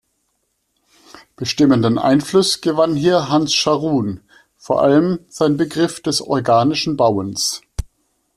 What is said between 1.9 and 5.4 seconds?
Einfluss gewann hier Hans Scharoun, vor allem